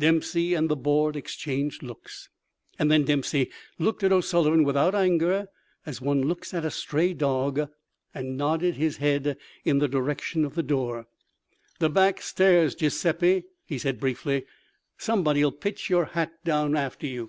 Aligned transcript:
Dempsey 0.00 0.52
and 0.54 0.68
the 0.68 0.74
board 0.74 1.14
exchanged 1.14 1.80
looks. 1.80 2.28
And 2.76 2.90
then 2.90 3.04
Dempsey 3.04 3.52
looked 3.78 4.02
at 4.02 4.10
O'Sullivan 4.10 4.64
without 4.64 4.96
anger, 4.96 5.46
as 5.86 6.00
one 6.00 6.22
looks 6.22 6.52
at 6.52 6.64
a 6.64 6.72
stray 6.72 7.14
dog, 7.14 7.68
and 8.12 8.36
nodded 8.36 8.74
his 8.74 8.96
head 8.96 9.36
in 9.64 9.78
the 9.78 9.86
direction 9.86 10.44
of 10.44 10.56
the 10.56 10.64
door. 10.64 11.06
"The 11.78 11.88
back 11.88 12.20
stairs, 12.20 12.74
Giuseppi," 12.74 13.44
he 13.64 13.78
said, 13.78 14.00
briefly. 14.00 14.44
"Somebody'll 14.98 15.52
pitch 15.52 15.88
your 15.88 16.06
hat 16.06 16.32
down 16.44 16.76
after 16.76 17.06
you." 17.06 17.28